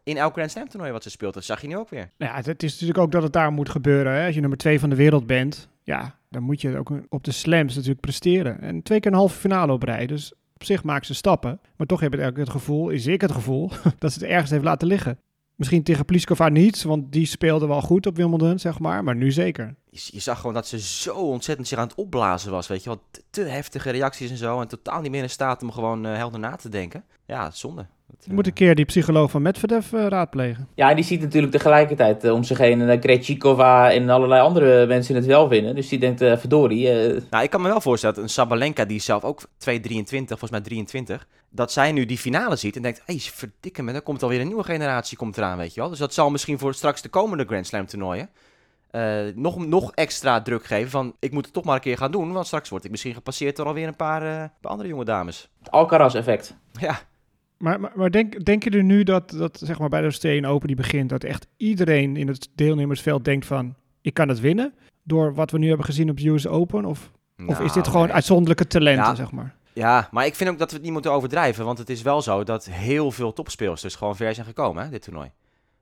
[0.03, 1.35] in elk Grand Slam toernooi wat ze speelt.
[1.35, 2.11] Dat zag je nu ook weer.
[2.19, 4.13] Nou ja, het, is natuurlijk ook dat het daar moet gebeuren.
[4.13, 4.27] Hè?
[4.27, 7.33] Als je nummer twee van de wereld bent, ja, dan moet je ook op de
[7.33, 8.61] slams natuurlijk presteren.
[8.61, 10.07] En twee keer een halve finale op rij.
[10.07, 11.61] Dus op zich maakt ze stappen.
[11.77, 14.65] Maar toch heb ik het gevoel, is ik het gevoel, dat ze het ergens heeft
[14.65, 15.19] laten liggen.
[15.63, 19.05] Misschien tegen Pliskova niet, want die speelde wel goed op Wimbledon, zeg maar.
[19.05, 19.75] Maar nu zeker.
[19.91, 22.99] Je, zag gewoon dat ze zo ontzettend zich aan het opblazen was, weet je.
[23.11, 24.61] Te, te heftige reacties en zo.
[24.61, 27.05] En totaal niet meer in staat om gewoon eh, helder na te denken.
[27.27, 27.87] Ja, zonde.
[28.13, 30.69] Dat, Je eh, moet een keer die psycholoog van Medvedev eh, raadplegen.
[30.75, 34.87] Ja, en die ziet natuurlijk tegelijkertijd eh, om zich heen uh, Krejcikova en allerlei andere
[34.87, 35.75] mensen het wel winnen.
[35.75, 38.85] Dus die denkt, eh verdorie, eh, Nou, ik kan me wel voorstellen dat een Sabalenka,
[38.85, 42.99] die zelf ook 2,23, volgens mij 23, dat zij nu die finale ziet en denkt,
[42.99, 45.89] hé, hey, verdikke me, er komt alweer een nieuwe generatie komt eraan, weet je wel.
[45.89, 48.29] Dus dat zal misschien voor straks de komende Grand Slam toernooien
[48.93, 52.11] eh, nog, nog extra druk geven van, ik moet het toch maar een keer gaan
[52.11, 55.49] doen, want straks word ik misschien gepasseerd door alweer een paar eh, andere jonge dames.
[55.59, 56.55] het Alcaraz-effect.
[56.73, 56.99] Ja,
[57.63, 60.45] Maar, maar, maar denk, denk je er nu dat, dat zeg maar bij de Australian
[60.45, 64.75] Open die begint, dat echt iedereen in het deelnemersveld denkt van, ik kan het winnen?
[65.03, 66.85] Door wat we nu hebben gezien op de US Open?
[66.85, 67.11] Of,
[67.47, 68.15] of is dit Nou, gewoon nee.
[68.15, 69.15] uitzonderlijke talenten, Ja.
[69.15, 69.55] zeg maar?
[69.73, 71.65] Ja, maar ik vind ook dat we het niet moeten overdrijven.
[71.65, 75.03] Want het is wel zo dat heel veel topspeelsters gewoon ver zijn gekomen, hè, dit
[75.03, 75.31] toernooi.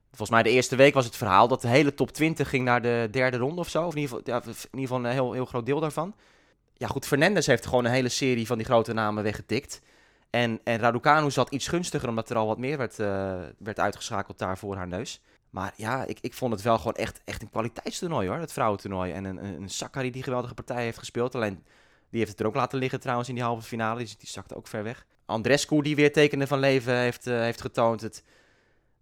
[0.09, 2.83] Volgens mij de eerste week was het verhaal dat de hele top 20 ging naar
[2.83, 3.87] de derde ronde of zo.
[3.87, 6.15] Of in ieder geval, ja, in ieder geval een heel, heel groot deel daarvan.
[6.77, 9.81] Ja goed, Fernandes heeft gewoon een hele serie van die grote namen weggetikt.
[10.31, 14.39] En, en Raducanu zat iets gunstiger omdat er al wat meer werd, eh, werd uitgeschakeld
[14.39, 15.21] daar voor haar neus.
[15.51, 19.13] Maar ja, ik, ik vond het wel gewoon echt, echt een kwaliteitstoernooi hoor, het vrouwentoernooi.
[19.13, 21.35] En een, een, Sakari die geweldige partij heeft gespeeld.
[21.35, 21.65] Alleen
[22.11, 24.05] die heeft het er ook laten liggen trouwens in die halve finale.
[24.05, 25.07] Die, die zakte ook ver weg.
[25.25, 28.01] Andrescu die weer tekenen van leven heeft, eh, heeft getoond.
[28.01, 28.25] Het,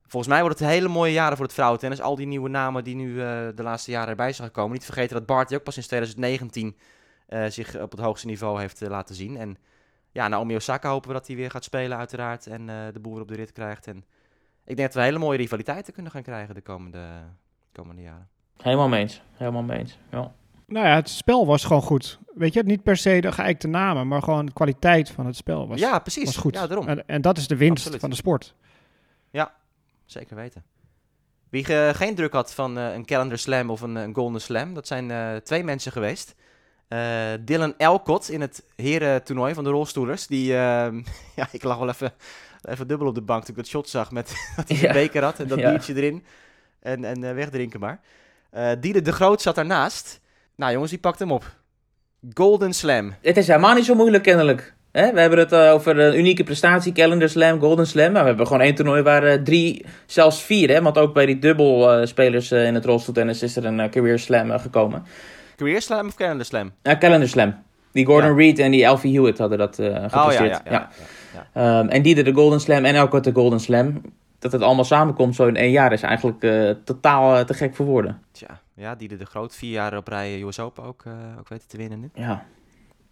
[0.06, 2.00] volgens mij wordt het hele mooie jaren voor het vrouwentennis.
[2.00, 4.72] Al die nieuwe namen die nu eh, de laatste jaren erbij zijn gekomen.
[4.72, 6.76] Niet vergeten dat Barty ook pas in 2019
[7.26, 9.36] eh, zich op het hoogste niveau heeft laten zien.
[9.36, 9.56] En
[10.12, 12.46] ja, Naomi Osaka hopen we dat hij weer gaat spelen uiteraard.
[12.46, 13.86] En eh, de boer op de rit krijgt.
[13.86, 13.96] En
[14.64, 17.06] ik denk dat we hele mooie rivaliteiten kunnen gaan krijgen de komende,
[17.72, 18.28] komende jaren.
[18.56, 19.22] Helemaal mee eens.
[19.32, 19.98] Helemaal mee eens.
[20.10, 20.32] Ja.
[20.66, 22.18] Nou ja, het spel was gewoon goed.
[22.34, 25.68] Weet je, niet per se de geëikte namen, maar gewoon de kwaliteit van het spel
[25.68, 26.24] was, ja, precies.
[26.24, 26.54] was goed.
[26.54, 26.88] Ja, daarom.
[26.88, 28.00] En, en dat is de winst Absoluut.
[28.00, 28.54] van de sport.
[30.04, 30.64] Zeker weten.
[31.48, 34.74] Wie ge- geen druk had van eh, een calendar slam of een, een golden slam,
[34.74, 36.34] dat zijn eh, twee mensen geweest.
[36.88, 36.98] Eh,
[37.40, 40.26] Dylan Elcott in het herentoernooi van de rolstoelers.
[40.26, 40.96] Die, ehm,
[41.36, 42.12] ja, ik lag wel even,
[42.62, 44.86] even dubbel op de bank toen ik dat shot zag met dat hij Ja.
[44.86, 45.70] een beker had en dat Ja.
[45.70, 46.24] biertje erin.
[46.80, 48.00] En, en eh, wegdrinken maar.
[48.50, 50.20] Eh Diede de Groot zat daarnaast.
[50.56, 51.44] Nou jongens, die pakt hem op.
[52.34, 53.14] Golden Slam.
[53.22, 54.74] Het is helemaal niet zo moeilijk kennelijk.
[54.92, 55.12] Hè?
[55.12, 58.12] We hebben het over een unieke prestatie, Calendar Slam, Golden Slam.
[58.12, 60.82] Maar we hebben gewoon één toernooi waar drie, zelfs vier, hè?
[60.82, 65.04] want ook bij die dubbelspelers in het rolstoeltennis is er een Career Slam gekomen.
[65.58, 66.72] Career Slam of Calendar Slam?
[66.82, 67.54] Uh, Calendar Slam.
[67.92, 68.36] Die Gordon Ja.
[68.36, 70.60] Reed en die Alfie Hewitt hadden dat eh Oh ja, gepresteerd.
[70.64, 70.88] ja, ja.
[71.52, 71.78] ja.
[71.80, 74.00] Ehm, en die de Golden Slam en elke de Golden Slam.
[74.38, 77.74] Dat het allemaal samenkomt zo in één jaar is eigenlijk eh, totaal eh, te gek
[77.74, 78.22] voor woorden.
[78.32, 81.68] Tja, ja, Diede de Groot, vier jaar op rij US Open ook, eh, ook weten
[81.68, 82.10] te winnen nu.
[82.14, 82.44] Ja.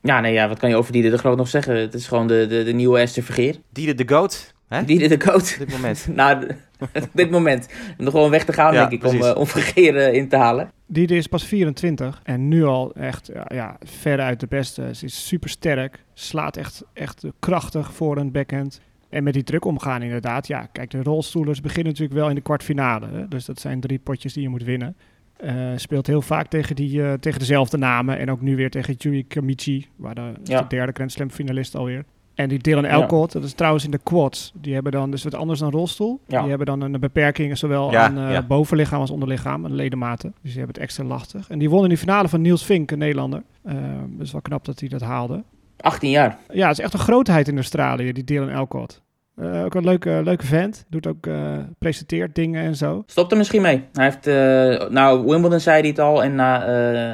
[0.03, 1.77] Ja, nee, ja, wat kan je over Diede de Groot nog zeggen?
[1.77, 3.57] Het is gewoon de, de, de nieuwe Esther Vergeer.
[3.73, 4.85] Diede de Goat, hè?
[4.85, 5.57] Diede de Goat.
[5.61, 6.09] Op dit moment.
[6.15, 6.49] nou,
[6.81, 7.69] op dit moment.
[7.99, 10.37] Nog gewoon weg te gaan, Ja, denk ik, om, eh, om Vergeer eh, in te
[10.37, 10.71] halen.
[10.87, 14.95] Die is pas 24 en nu al echt ja, ja, veruit de beste.
[14.95, 18.81] Ze is super sterk, slaat echt, echt krachtig voor een backhand.
[19.09, 20.47] En met die druk omgaan inderdaad.
[20.47, 23.07] Ja, kijk, de rolstoelers beginnen natuurlijk wel in de kwartfinale.
[23.13, 23.29] Hè?
[23.29, 24.97] Dus dat zijn drie potjes die je moet winnen.
[25.37, 28.19] Eh, speelt heel vaak tegen, die, eh, tegen dezelfde namen.
[28.19, 30.61] En ook nu weer tegen Yui Kamichi, waar de, Ja.
[30.61, 32.05] de derde Grand Slam finalist alweer.
[32.37, 32.89] En die Dylan Ja.
[32.91, 34.53] Elcott, dat is trouwens in de quads.
[34.55, 36.21] Die hebben dan dus wat anders dan rolstoel.
[36.27, 36.41] Ja.
[36.41, 40.31] Die hebben dan een beperking zowel Ja, aan eh, bovenlichaam als onderlichaam, en ledematen.
[40.43, 41.49] Dus die hebben het extra lastig.
[41.49, 43.43] En die won in die finale van Niels Vink, een Nederlander.
[43.63, 43.75] Eh
[44.09, 45.43] dus wel knap dat hij dat haalde.
[45.81, 46.39] 18 jaar.
[46.53, 49.03] Ja, het is echt een grootheid in Australië, die Dylan Elcott.
[49.37, 50.85] Eh, ook een leuke, leuke vent.
[50.89, 53.03] Doet ook, eh, presenteert dingen en zo.
[53.07, 53.83] Stopt er misschien mee.
[53.93, 54.27] Hij heeft,
[54.91, 56.59] nou, Wimbledon zei hij het al en na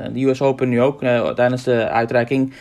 [0.09, 1.01] de US Open nu ook,
[1.35, 2.53] tijdens de uitreiking,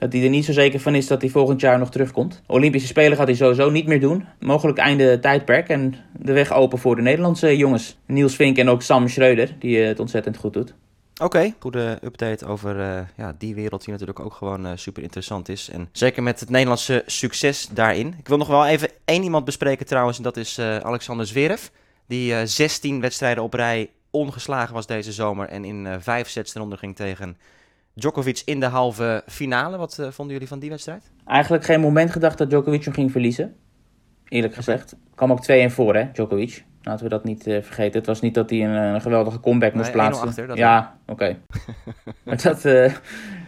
[0.00, 2.42] dat hij er niet zo zeker van is dat hij volgend jaar nog terugkomt.
[2.46, 4.24] Olympische Spelen gaat hij sowieso niet meer doen.
[4.38, 7.98] Mogelijk einde tijdperk en de weg open voor de Nederlandse jongens.
[8.06, 10.74] Niels Vink en ook Sam Schreuder, die eh, het ontzettend goed doet.
[11.22, 15.48] Oké, goede update over eh, ja, die wereld die natuurlijk ook gewoon eh, super interessant
[15.48, 15.70] is.
[15.70, 18.14] En zeker met het Nederlandse succes daarin.
[18.18, 21.68] Ik wil nog wel even één iemand bespreken trouwens, en dat is Alexander Zverev.
[22.06, 26.78] Die eh 16 wedstrijden op rij ongeslagen was deze zomer en in vijf sets eronder
[26.78, 27.36] ging tegen
[28.00, 29.76] Djokovic in de halve finale.
[29.76, 31.10] Wat eh, vonden jullie van die wedstrijd?
[31.26, 33.54] Eigenlijk geen moment gedacht dat Djokovic hem ging verliezen.
[34.28, 34.96] Eerlijk gezegd.
[35.14, 36.64] Kwam ook 2-1 voor, hè, Djokovic.
[36.82, 37.98] Laten we dat niet eh, vergeten.
[37.98, 40.26] Het was niet dat hij een, een geweldige comeback moest Nee, 1-0 plaatsen.
[40.28, 41.36] achter, dat ja, oké.
[42.24, 42.92] maar dat, eh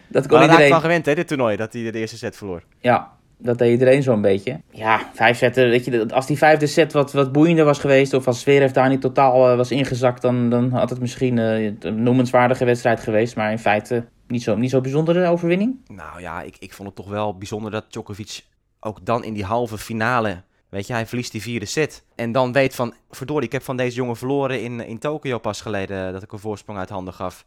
[0.09, 0.71] dat kon Maar iedereen...
[0.71, 2.62] van gewend hè, dit toernooi, dat hij de eerste set verloor.
[2.81, 4.61] Ja, dat deed iedereen zo'n beetje.
[4.71, 5.69] Ja, vijf zetten.
[5.69, 8.15] Weet je, dat- als die vijfde set wat, wat boeiender was geweest.
[8.15, 10.23] of als Zverev daar niet totaal eh, was ingezakt.
[10.23, 13.37] Dan, dan had het misschien eh, een noemenswaardige wedstrijd geweest.
[13.37, 15.81] Maar in feite niet zo, niet zo bijzondere overwinning.
[15.87, 18.45] Nou ja, ik, ik vond het toch wel bijzonder dat Djokovic
[18.81, 20.42] ook dan in die halve finale...
[20.68, 22.05] Weet je, hij verliest die vierde set.
[22.14, 25.61] En dan weet van, verdorie, ik heb van deze jongen verloren in, in Tokio pas
[25.61, 26.07] geleden...
[26.07, 27.47] eh, dat ik een voorsprong uit handen gaf.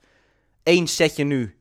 [0.63, 1.55] Eén setje nu.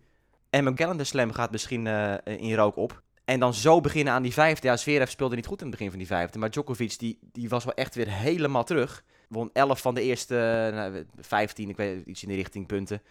[0.51, 3.03] En mijn calendar slam gaat misschien eh, in rook op.
[3.25, 4.67] En dan zo beginnen aan die vijfde.
[4.67, 6.39] Ja, Zverev speelde niet goed in het begin van die vijfde.
[6.39, 9.05] Maar Djokovic, die, die was wel echt weer helemaal terug.
[9.29, 13.03] Won 11 van de eerste nou, 15, ik weet iets in de richting punten.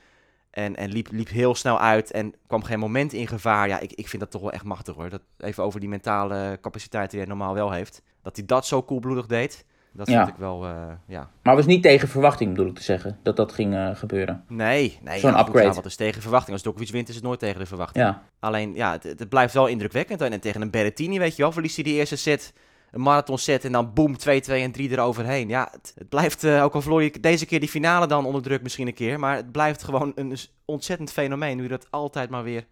[0.53, 3.67] En, en liep, liep heel snel uit en kwam geen moment in gevaar.
[3.67, 5.09] Ja, ik, ik vind dat toch wel echt machtig hoor.
[5.09, 8.01] Dat, even over die mentale capaciteit die hij normaal wel heeft.
[8.21, 9.65] Dat hij dat zo koelbloedig deed.
[9.95, 10.17] Dat Ja.
[10.23, 11.29] vind ik wel, eh, ja.
[11.43, 14.43] Maar was niet tegen verwachting, bedoel ik te zeggen, dat dat ging eh, gebeuren.
[14.47, 15.19] Nee, nee.
[15.19, 15.67] Zo'n ja, upgrade.
[15.67, 16.51] ja, wat is tegen verwachting?
[16.53, 18.05] Als Djokovic wint is het nooit tegen de verwachting.
[18.05, 20.21] Ja, Alleen, ja, het, het blijft wel indrukwekkend.
[20.21, 22.53] En tegen een Berrettini, weet je wel, verliest hij die eerste set,
[22.93, 25.49] een marathon set en dan boom, 2-2 en 3 eroverheen.
[25.49, 28.41] Ja, het, het blijft, eh, ook al verloor je deze keer die finale dan onder
[28.41, 31.57] druk misschien een keer, maar het blijft gewoon een ontzettend fenomeen.
[31.57, 32.65] Nu je dat altijd maar weer,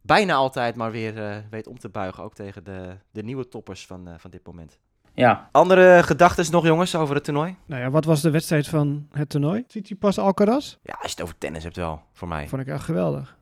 [0.00, 2.24] bijna altijd maar weer eh, weet om te buigen.
[2.24, 4.78] Ook tegen de, de nieuwe toppers van, eh, van dit moment.
[5.14, 5.48] ja.
[5.52, 7.56] Andere gedachten nog, jongens, over het toernooi?
[7.66, 9.64] Nou ja, wat was de wedstrijd van het toernooi?
[9.68, 10.76] Ziet je pas Alcaraz?
[10.82, 12.48] Ja, als je het over tennis hebt wel, voor mij.
[12.48, 13.36] Vond ik echt geweldig.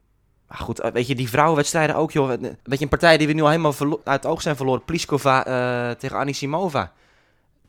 [0.52, 2.28] Maar goed, eh, weet je, die vrouwenwedstrijden ook, joh.
[2.28, 4.84] Weet je, een partij die we nu al helemaal uit het oog zijn verloren.
[4.84, 6.92] Pliskova eh, tegen Anisimova.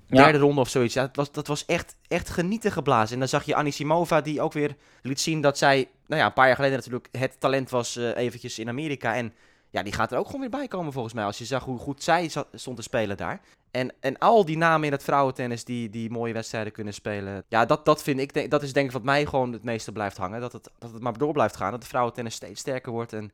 [0.08, 0.24] Ja.
[0.24, 0.94] Derde ronde of zoiets.
[0.94, 3.14] Ja, dat was, dat was echt, echt genieten geblazen.
[3.14, 5.90] En dan zag je Anisimova die ook weer liet zien dat zij...
[6.08, 9.16] Nou ja, een paar jaar geleden natuurlijk het talent was eh, eventjes in Amerika.
[9.16, 9.34] En
[9.70, 11.24] ja, die gaat er ook gewoon weer bij komen volgens mij.
[11.24, 13.42] Als je zag hoe goed zij stond te spelen daar.
[13.74, 17.44] En, en al die namen in het vrouwentennis die, die mooie wedstrijden kunnen spelen.
[17.48, 20.18] Ja, dat, dat vind ik, dat is denk ik wat mij gewoon het meeste blijft
[20.18, 20.42] hangen.
[20.42, 21.72] Dat het, dat het maar door blijft gaan.
[21.72, 23.32] Dat de vrouwentennis steeds sterker wordt en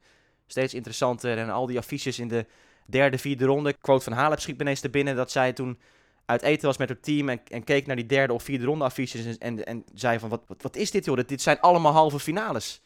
[0.48, 1.38] steeds interessanter.
[1.38, 2.46] En al die affiches in de
[2.86, 3.74] derde, vierde ronde.
[3.82, 5.80] Quote van Halep schiet ineens te binnen dat zij toen
[6.26, 8.84] uit eten was met haar team en, en keek naar die derde of vierde ronde
[8.84, 11.20] affiches en, en, en zei van wat, wat, wat is dit joh?
[11.26, 12.82] Dit zijn allemaal halve finales.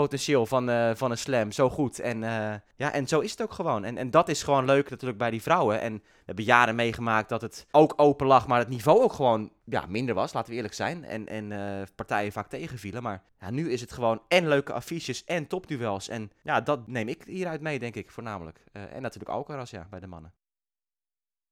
[0.00, 1.98] Potentieel van, eh, van een slam, zo goed.
[1.98, 3.84] En, eh, ja, en zo is het ook gewoon.
[3.84, 5.80] En, en dat is gewoon leuk natuurlijk bij die vrouwen.
[5.80, 9.52] En we hebben jaren meegemaakt dat het ook open lag, maar het niveau ook gewoon
[9.64, 11.04] ja, minder was, laten we eerlijk zijn.
[11.04, 13.02] En, en eh, partijen vaak tegenvielen.
[13.02, 16.08] Maar ja, nu is het gewoon en leuke affiches en topduels.
[16.08, 18.64] En ja, dat neem ik hieruit mee, denk ik, voornamelijk.
[18.72, 20.32] En natuurlijk Alcaraz, ja, bij de mannen.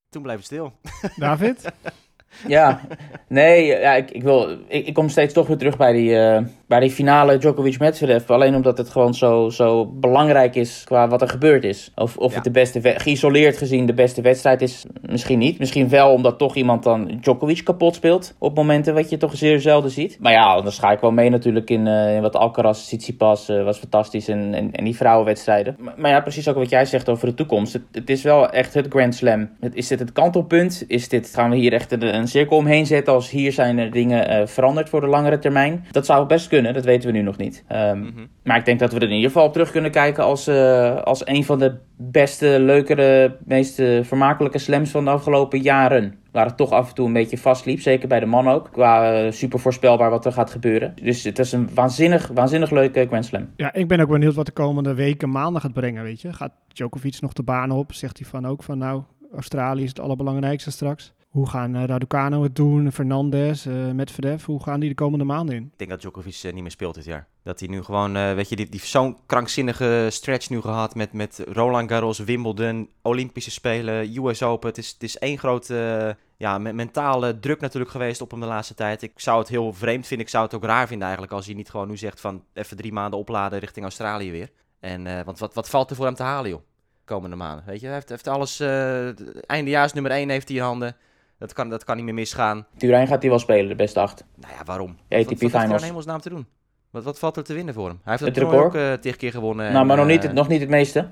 [0.09, 0.79] Toen bleef het stil.
[1.17, 1.65] David?
[2.47, 2.81] Ja,
[3.29, 6.43] nee, ja, ik, ik, wil, ik, ik kom steeds toch weer terug bij die, eh,
[6.67, 8.31] bij die finale Djokovic-Medvedev.
[8.31, 11.93] Alleen omdat het gewoon zo, zo belangrijk is qua wat er gebeurd is.
[11.95, 12.35] Of, of Ja.
[12.35, 15.59] het de beste, geïsoleerd gezien de beste wedstrijd is, misschien niet.
[15.59, 19.61] Misschien wel omdat toch iemand dan Djokovic kapot speelt op momenten wat je toch zeer
[19.61, 20.17] zelden ziet.
[20.21, 23.65] Maar ja, anders ga ik wel mee natuurlijk in, eh, in wat Alcaraz, Tsitsipas eh,
[23.65, 25.77] was fantastisch en, en, en die vrouwenwedstrijden.
[25.79, 27.73] Maar, maar ja, precies ook wat jij zegt over de toekomst.
[27.73, 29.51] Het, het is wel echt het Grand Slam.
[29.61, 30.85] Het, is dit het kantelpunt?
[30.87, 33.91] Is dit, gaan we hier echt een, een cirkel omheen zetten als hier zijn er
[33.91, 35.85] dingen eh, veranderd voor de langere termijn?
[35.91, 37.65] Dat zou best kunnen, dat weten we nu nog niet.
[37.69, 38.27] Ehm, Mhm.
[38.45, 40.97] maar ik denk dat we er in ieder geval op terug kunnen kijken als, eh,
[41.03, 46.15] als een van de beste, leukere, meest eh, vermakelijke slams van de afgelopen jaren.
[46.33, 48.69] Waar het toch af en toe een beetje vastliep, zeker bij de man ook.
[48.73, 50.95] Qua super voorspelbaar wat er gaat gebeuren.
[51.03, 53.49] Dus het is een waanzinnig, waanzinnig leuke Grand Slam.
[53.57, 56.33] Ja, ik ben ook benieuwd wat de komende weken, maanden gaat brengen, weet je.
[56.33, 57.93] Gaat Djokovic nog de baan op?
[57.93, 59.03] Zegt hij van ook van nou,
[59.35, 61.13] Australië is het allerbelangrijkste straks.
[61.29, 65.55] Hoe gaan eh, Raducano het doen, Fernandez, eh Medvedev, hoe gaan die de komende maanden
[65.55, 65.63] in?
[65.63, 67.27] Ik denk dat Djokovic eh, niet meer speelt dit jaar.
[67.43, 71.45] Dat hij nu gewoon, weet je, die, die zo'n krankzinnige stretch nu gehad met, met
[71.49, 74.69] Roland Garros, Wimbledon, Olympische Spelen, US Open.
[74.69, 78.47] Het is, het is één grote ja, me- mentale druk natuurlijk geweest op hem de
[78.47, 79.03] laatste tijd.
[79.03, 81.55] Ik zou het heel vreemd vinden, ik zou het ook raar vinden eigenlijk als hij
[81.55, 84.51] niet gewoon nu zegt van even drie maanden opladen richting Australië weer.
[84.81, 86.61] En, want wat, wat valt er voor hem te halen joh,
[87.05, 87.65] komende maanden?
[87.67, 89.09] Weet je, hij heeft, heeft alles, eh
[89.47, 90.97] eindejaars nummer 1 heeft hij in handen.
[91.39, 92.67] Dat kan, dat kan niet meer misgaan.
[92.77, 94.25] Turijn gaat hij wel spelen, de beste acht.
[94.37, 94.87] Nou ja, waarom?
[94.87, 95.83] Wat- wat, wat heeft hij finals.
[95.83, 96.47] hemelsnaam te doen?
[96.91, 98.01] Wat, wat valt er te winnen voor hem?
[98.03, 98.95] Hij heeft Het het toernooi ook record?
[98.97, 99.67] eh, tegen keer gewonnen.
[99.67, 101.09] nou, en, maar nog eh, niet, het- nog niet het meeste.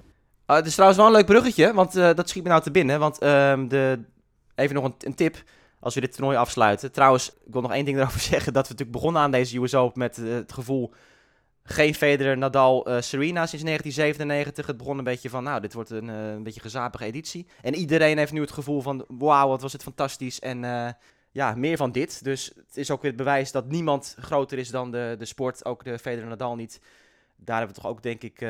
[0.46, 2.70] ah, het is trouwens wel een leuk bruggetje, want eh, dat schiet me nou te
[2.70, 2.98] binnen.
[2.98, 4.00] Want ehm, de,
[4.54, 5.42] even nog een, een tip
[5.80, 6.92] als we dit toernooi afsluiten.
[6.92, 8.52] Trouwens, ik wil nog één ding erover zeggen.
[8.52, 10.92] Dat we natuurlijk begonnen aan deze US Open met eh, het gevoel...
[11.68, 14.66] Geen Federer, Nadal, eh, Serena sinds 1997.
[14.66, 17.46] Het begon een beetje van, nou, dit wordt een, eh, een beetje gezapige editie.
[17.62, 20.40] En iedereen heeft nu het gevoel van, wauw, wat was het fantastisch.
[20.40, 20.88] En eh,
[21.32, 22.24] ja, meer van dit.
[22.24, 25.64] Dus het is ook weer het bewijs dat niemand groter is dan de, de sport.
[25.64, 26.80] Ook de Federer Nadal niet.
[27.36, 28.40] Daar hebben we toch ook, denk ik,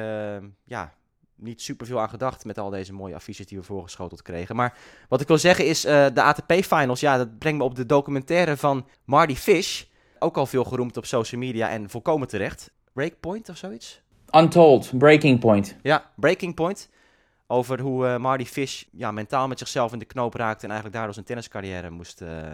[0.65, 0.93] ja,
[1.35, 4.57] niet superveel aan gedacht met al deze mooie affiches die we voorgeschoteld kregen.
[4.57, 8.57] Maar wat ik wil zeggen is, de ATP-finals, ja, dat brengt me op de documentaire
[8.57, 9.85] van Marty Fish.
[10.19, 12.71] Ook al veel geroemd op social media en volkomen terecht.
[12.97, 14.01] Breakpoint of zoiets?
[14.31, 15.77] Untold, Breaking Point.
[15.83, 16.89] Ja, Breaking Point.
[17.47, 20.95] Over hoe eh, Marty Fish ja, mentaal met zichzelf in de knoop raakte en eigenlijk
[20.95, 22.53] daardoor zijn tenniscarrière moest, eh,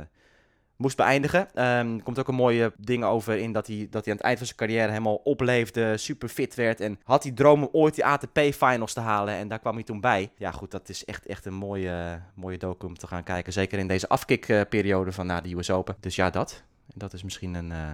[0.76, 1.54] moest beëindigen.
[1.54, 4.26] Ehm, er komt ook een mooie ding over in dat hij, dat hij aan het
[4.26, 6.80] eind van zijn carrière helemaal opleefde, super fit werd.
[6.80, 10.00] En had hij droom om ooit die ATP-finals te halen en daar kwam hij toen
[10.00, 10.30] bij.
[10.36, 13.52] Ja goed, dat is echt, echt een mooie, mooie docu om te gaan kijken.
[13.52, 15.96] Zeker in deze afkikperiode van na de US Open.
[16.00, 16.62] Dus ja, dat.
[16.92, 17.92] En dat is misschien een eh,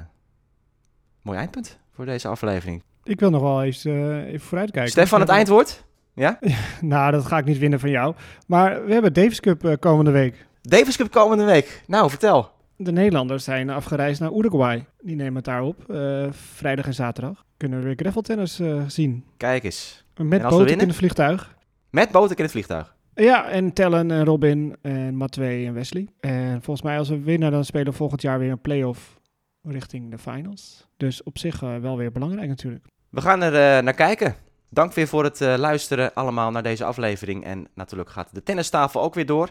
[1.28, 2.82] mooi eindpunt voor deze aflevering.
[3.04, 4.90] Ik wil nog wel eens eh, even vooruitkijken.
[4.92, 5.84] Stefan, het eindwoord?
[6.14, 6.38] Ja?
[6.80, 8.14] Nou, dat ga ik niet winnen van jou.
[8.46, 10.46] Maar we hebben Davis Cup eh, komende week.
[10.62, 11.82] Davis Cup komende week.
[11.86, 12.50] Nou, vertel.
[12.76, 14.86] De Nederlanders zijn afgereisd naar Uruguay.
[15.00, 15.90] Die nemen het daar op.
[15.90, 17.44] eh, vrijdag en zaterdag.
[17.56, 19.24] Kunnen we weer graveltennis zien.
[19.36, 20.04] Kijk eens.
[20.16, 20.80] Met En als we Botek winnen?
[20.82, 21.56] in het vliegtuig.
[21.90, 22.94] Met Botek in het vliegtuig.
[23.14, 26.06] Ja, en Tellen en Robin en Matwee en Wesley.
[26.20, 29.17] En volgens mij als we winnen, dan spelen we volgend jaar weer een play-off
[29.62, 30.87] richting de finals.
[30.97, 32.87] Dus op zich eh, wel weer belangrijk natuurlijk.
[33.09, 34.35] We gaan er eh, naar kijken.
[34.68, 37.44] Dank weer voor het eh, luisteren allemaal naar deze aflevering.
[37.44, 39.51] En natuurlijk gaat de tennistafel ook weer door.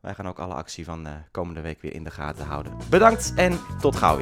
[0.00, 2.72] Wij gaan ook alle actie van komende week weer in de gaten houden.
[2.90, 4.20] Bedankt en tot gauw.